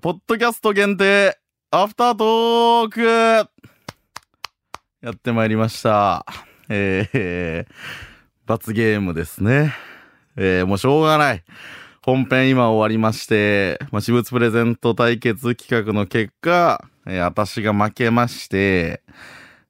[0.00, 1.36] ポッドキャスト限定、
[1.70, 3.02] アフタートーク
[5.02, 6.24] やってまいりました。
[6.70, 7.72] えー、
[8.46, 9.74] 罰ゲームですね。
[10.36, 11.44] えー、もうしょうがない。
[12.02, 19.02] 本編今終わりまして、まあ、私物プレゼント対決企画の結果、えー私が負けまして、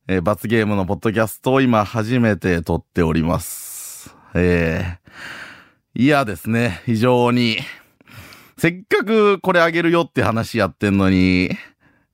[0.07, 4.14] えー罰ゲームのポッドキャストを今初めて撮っております。
[4.34, 6.80] えー、嫌ですね。
[6.86, 7.59] 非常に。
[8.63, 11.51] せっかくこれあげるよって話やってんのに、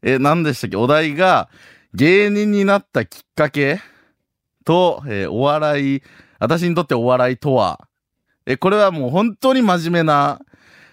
[0.01, 0.79] え、何でしたっけ？
[0.79, 1.51] お題が、
[1.93, 3.83] 芸人になったきっかけ？
[4.65, 6.03] と、えーお笑い、
[6.39, 7.87] 私にとってお笑いとは、
[8.47, 10.41] え、これはもう本当に真面目な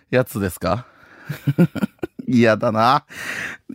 [0.10, 0.88] やつですか？
[2.28, 3.06] 嫌だな。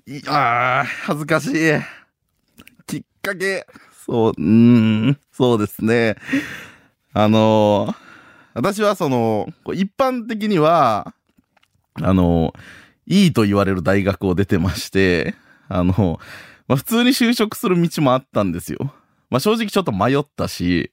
[0.07, 1.81] いあー恥ずかしい。
[2.87, 3.67] きっかけ、
[4.07, 4.43] そう、うー
[5.13, 6.17] ん、そうですね。
[7.15, 8.11] あのー
[8.53, 11.15] 私はその、一般的には、
[11.95, 12.55] あの、
[13.07, 15.35] いいと言われる大学を出てまして、
[15.69, 16.21] あの、
[16.69, 18.93] まあ、普通に就職する道もあったんですよ。
[19.31, 20.91] まあ、正直ちょっと迷ったし、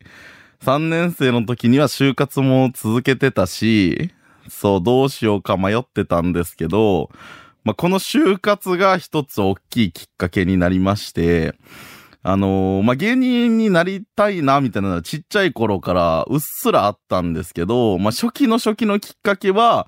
[0.63, 4.11] 3年生の時には就活も続けてたし、
[4.49, 7.09] そう、どうしようか迷ってたんですけど、
[7.63, 11.53] まあ、この就活が一つ大きいきっかけになりまして、
[12.23, 19.88] あのーまあ、芸人になりたいな、みたいなのはちっちゃい頃からうっすらあったんですけど、まあ、初期の初期のきっかけは、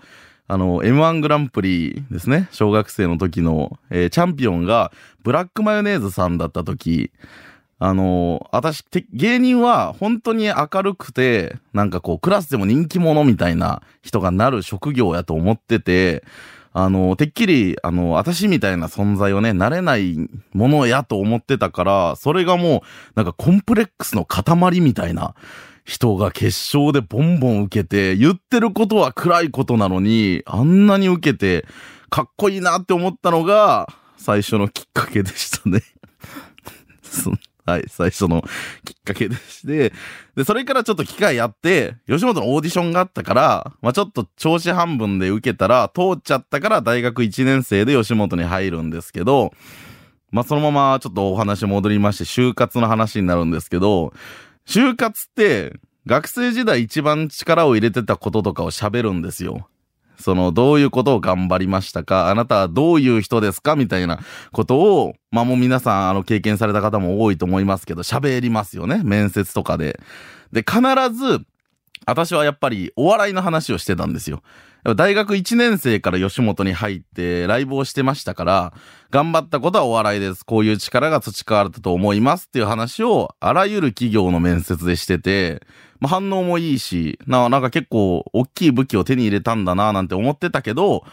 [0.51, 2.49] あの、M1 グランプリですね。
[2.51, 4.91] 小学生の時の、えーチャンピオンが
[5.21, 7.11] ブラックマヨネーズさんだった時、
[7.77, 8.83] あのー私、
[9.13, 16.23] 芸人は本当に明るくて、なんかこう、クラスでも人気者みたいな人がなる職業やと思ってて、
[16.73, 20.15] あのてっきり、あの私みたいな存在をね、なれない
[20.53, 22.81] ものやと思ってたから、それがもう、
[23.13, 25.35] なんかコンプレックスの塊みたいな
[25.89, 31.65] 人が決勝でボンボン受けて、言ってることは暗いことなのに、あんなに受けて、
[32.11, 35.81] かっこいいなって思ったのが、最初のきっかけでしたね。
[37.65, 38.43] はい、最初の
[38.85, 39.91] きっかけでして、
[40.35, 49.53] で、それからちょっと機会あって、吉本のオーディションがあったから、まあちょっと調子半分で受けたら、通っちゃったから大学1年生で吉本に入るんですけど、
[50.31, 54.13] まあそのままちょっとお話戻りまして、就活の話になるんですけど、
[54.67, 59.67] 就活って、学生時代一番力を入れてたこととかを喋るんですよ。
[60.17, 62.29] その、どういうことを頑張りましたか？
[62.29, 63.75] あなたはどういう人ですか？
[63.75, 64.19] みたいな
[64.51, 69.01] ことを、まあもう皆さん、あの、経験された方も多いと思いますけど、喋りますよね。
[69.03, 69.99] 面接とかで。
[70.51, 70.81] で、必
[71.13, 71.45] ず、
[72.05, 74.41] 私はやっぱりお笑いの話をしてたんですよ。
[74.95, 78.73] 大学1年生から吉本に入ってライブをしてましたから、
[79.11, 80.45] 頑張ったことはお笑いです。
[80.45, 85.61] こういう力が培われたと思いますっていう話をあらゆる企業の面接でしてて、
[85.99, 91.03] まあ、反応もいいし、ななんか結構大きい武器を手に入れたんだななんて思ってたけど、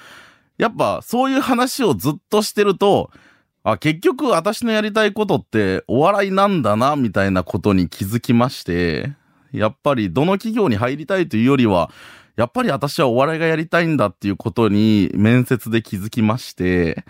[0.59, 3.11] やっぱそういう話をずっとしてると、
[3.65, 9.13] あ、結局私のやりたいことってお笑いなんだなみたいなことに気づきまして、
[9.53, 11.91] やっぱりどの企業に入りたいというよりは、
[12.37, 17.05] やっぱり私はお笑いがやりたいんだっていうことに面接で気づきまして、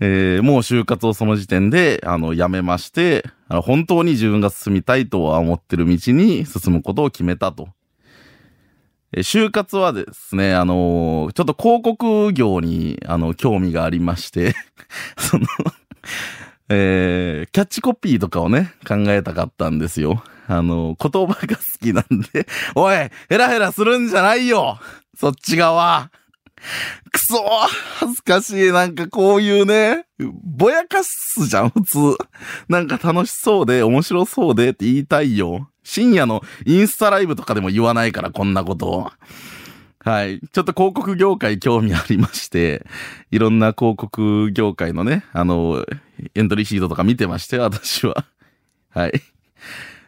[0.00, 7.68] えーもう就活をその時点で、あの、辞めまして、あの本当に自分が進みたいとは思ってる道に進むことを決めたと。
[9.12, 14.54] え就活はですね、あのーちょっと広告業に、あの、興味がありまして、
[15.18, 15.46] その、
[16.72, 20.22] えーキャッチコピーとかをね、考えたかったんですよ。
[20.46, 22.96] あの、言葉が好きなんで、 おい、
[23.28, 24.78] ヘラヘラするんじゃないよ
[25.18, 26.10] そっち側
[27.10, 27.42] くそ
[27.98, 28.70] 恥ずかしい。
[28.70, 30.06] なんかこういうね、
[30.44, 31.98] ぼやかすじゃん、普通。
[32.68, 35.68] なんか楽しそうで、面白そうでって言いたいよ。
[35.82, 39.10] 深夜のインスタライブとかでも言わないから、こんなことを。
[40.02, 40.40] はい。
[40.40, 42.86] ちょっと広告業界興味ありまして、
[43.30, 45.84] いろんな広告業界のね、あの、
[46.34, 48.24] エントリーシートとか見てまして、私は。
[48.88, 49.12] はい。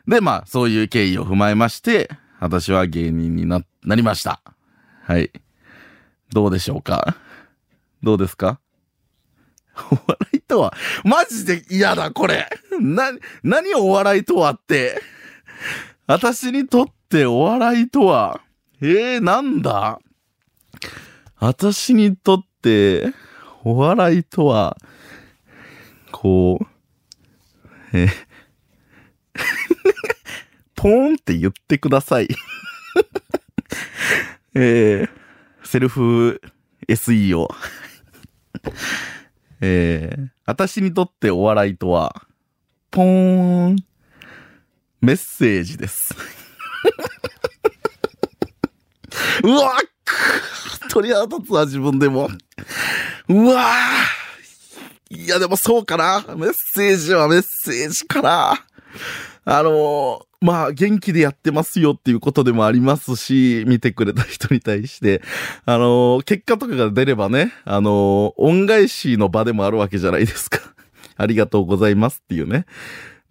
[0.08, 2.10] で、まあ、そういう経緯を踏まえまして、
[2.40, 4.40] 私は芸人にな、なりました。
[5.04, 5.30] はい。
[6.32, 7.16] どうでしょうか？
[8.02, 8.60] どうですか？
[9.90, 10.74] お笑いとは、
[11.04, 12.48] マジで嫌だ、これ。
[12.80, 13.12] な、
[13.42, 15.02] 何お笑いとはって。
[16.06, 18.40] 私にとってお笑いとは、
[18.84, 20.00] えー、なんだ？
[21.38, 23.14] 私にとって、
[23.62, 24.76] お笑いとは、
[26.10, 26.66] こう、
[27.96, 28.08] え
[30.74, 32.28] ポーンって言ってください。
[34.54, 35.10] えー、
[35.62, 36.42] セルフ
[36.88, 37.54] SE を。
[39.60, 42.26] えー、私にとってお笑いとは、
[42.90, 43.76] ポーン、
[45.00, 46.16] メッセージです。
[49.42, 49.74] うわ
[50.04, 52.28] く鳥肌立つわ、自分でも。
[53.28, 56.24] うわーいや、でもそうかな。
[56.36, 58.64] メッセージはメッセージかな。
[59.44, 65.22] あのー、まあ、元気でやってますよっていうことでもありますし、見てくれた人に対して、
[65.64, 70.60] あのー、結果とかが出ればね、あのー、恩返しの場でもあるわけじゃないですか。
[71.16, 72.66] ありがとうございますっていうね。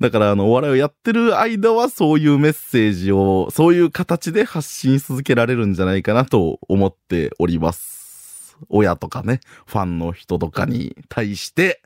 [0.01, 8.57] だから、あの、お笑いをやってる間はそういうメッセージを、そういう形で発信し続けられるんじゃないかなと思っております。
[8.69, 11.83] 親とかね、ファンの人とかに対して、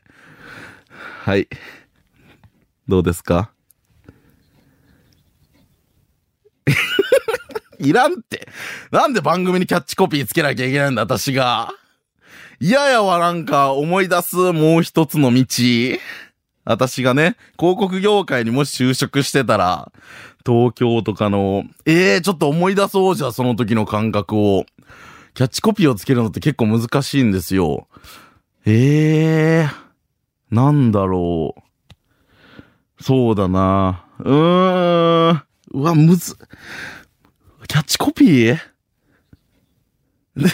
[1.24, 1.46] はい。
[2.88, 3.50] どうですか？
[7.78, 8.48] いらんって。
[8.90, 11.70] なんで番組にキャッチコピーつけなきゃいけないんだ、私が。
[12.60, 15.44] 嫌やわ、なんか思い出すもう一つの道。
[16.66, 19.92] 私がね、広告業界にもし就職してたら、
[20.44, 24.66] 東京とかの、ええー、ちょっと思い出そうじゃ、その時の感覚を。
[25.34, 27.86] キャッチコピーをつけるのって結構難しいんですよ。
[28.64, 33.02] ええー、なんだろう。
[33.02, 34.04] そうだな。
[34.18, 35.42] うーん。
[35.72, 36.36] うわ、むず、
[37.68, 38.58] キャッチコピー？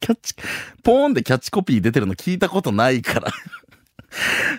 [0.00, 0.34] キャッチ、
[0.82, 3.32] ポーンでキャッチコピー出てるの聞いたことないから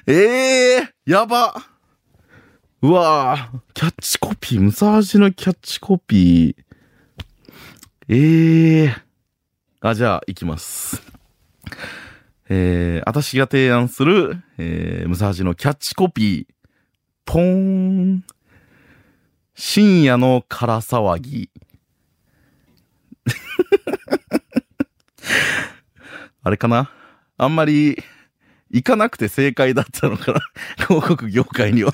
[0.06, 1.56] ええー、やば。
[2.82, 6.64] うわぁ、キャッチコピー、ムサージのキャッチコピー。
[8.08, 9.02] ええー。
[9.82, 11.02] あ、じゃあ、行きます。
[12.50, 16.54] えー、私が提案する、えー、ムサージのキャッチコピー。
[17.26, 18.24] ポーン。
[19.56, 21.50] 深夜の空騒ぎ。
[26.42, 26.92] あれかな？
[27.38, 28.02] あんまり
[28.72, 30.40] 行かなくて正解だったのかな？
[30.88, 31.94] 広告業界には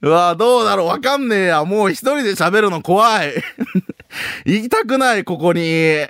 [0.00, 0.86] うわどうだろう？
[0.88, 1.64] わかんねえや。
[1.64, 3.34] もう一人で喋るの怖い
[4.44, 6.06] 行きたくない、ここに。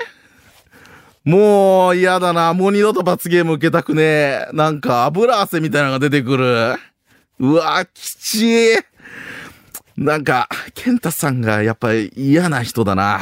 [1.25, 2.53] もう嫌だな。
[2.53, 4.49] もう二度と罰ゲーム受けたくねえ。
[4.53, 6.77] なんか油汗みたいなのが出てくる。
[7.39, 8.79] うわきちい。
[9.97, 13.21] なんか、ケンタさんがやっぱり嫌な人だな。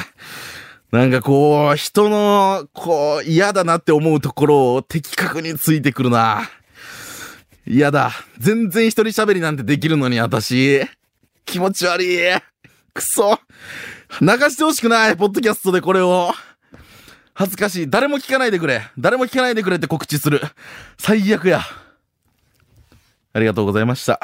[0.93, 6.49] なんかこう、人の、こう、嫌だなって思うところを的確についてくるな。
[7.67, 8.13] 嫌だ。
[8.39, 10.81] 全然一人喋りなんてできるのに、私。
[11.45, 12.19] 気持ち悪い。
[12.95, 13.39] くそ。
[14.21, 16.33] 流してほしくない、ポッドキャストでこれを。
[17.35, 17.91] 恥ずかしい。
[17.91, 18.83] 誰も聞かないでくれ。
[18.99, 20.41] 誰も聞かないでくれって告知する。
[20.99, 21.63] 最悪や。
[23.33, 24.21] ありがとうございました。